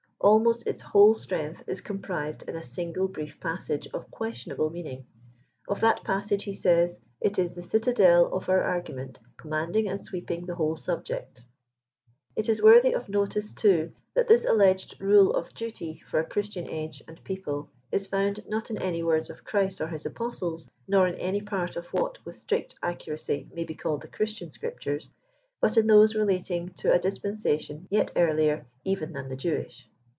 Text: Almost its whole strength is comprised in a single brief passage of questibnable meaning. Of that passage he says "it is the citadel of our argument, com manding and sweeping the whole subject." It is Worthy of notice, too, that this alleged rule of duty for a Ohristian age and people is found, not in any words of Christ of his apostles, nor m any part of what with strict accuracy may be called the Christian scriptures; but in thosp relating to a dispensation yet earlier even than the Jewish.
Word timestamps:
Almost 0.23 0.67
its 0.67 0.83
whole 0.83 1.15
strength 1.15 1.63
is 1.65 1.81
comprised 1.81 2.47
in 2.47 2.55
a 2.55 2.61
single 2.61 3.07
brief 3.07 3.39
passage 3.39 3.87
of 3.91 4.11
questibnable 4.11 4.69
meaning. 4.71 5.07
Of 5.67 5.79
that 5.81 6.03
passage 6.03 6.43
he 6.43 6.53
says 6.53 6.99
"it 7.19 7.39
is 7.39 7.53
the 7.55 7.63
citadel 7.63 8.27
of 8.31 8.47
our 8.47 8.61
argument, 8.61 9.19
com 9.37 9.49
manding 9.49 9.89
and 9.89 9.99
sweeping 9.99 10.45
the 10.45 10.53
whole 10.53 10.75
subject." 10.75 11.43
It 12.35 12.47
is 12.49 12.61
Worthy 12.61 12.93
of 12.93 13.09
notice, 13.09 13.51
too, 13.51 13.93
that 14.13 14.27
this 14.27 14.45
alleged 14.45 15.01
rule 15.01 15.33
of 15.33 15.55
duty 15.55 16.03
for 16.05 16.19
a 16.19 16.23
Ohristian 16.29 16.69
age 16.71 17.01
and 17.07 17.23
people 17.23 17.71
is 17.91 18.05
found, 18.05 18.47
not 18.47 18.69
in 18.69 18.77
any 18.77 19.01
words 19.01 19.31
of 19.31 19.43
Christ 19.43 19.81
of 19.81 19.89
his 19.89 20.05
apostles, 20.05 20.69
nor 20.87 21.07
m 21.07 21.15
any 21.17 21.41
part 21.41 21.75
of 21.75 21.87
what 21.87 22.23
with 22.23 22.35
strict 22.37 22.75
accuracy 22.83 23.49
may 23.51 23.63
be 23.63 23.73
called 23.73 24.01
the 24.01 24.07
Christian 24.07 24.51
scriptures; 24.51 25.09
but 25.59 25.77
in 25.77 25.87
thosp 25.87 26.13
relating 26.13 26.69
to 26.75 26.93
a 26.93 26.99
dispensation 26.99 27.87
yet 27.89 28.11
earlier 28.15 28.67
even 28.83 29.13
than 29.13 29.27
the 29.27 29.35
Jewish. 29.35 29.87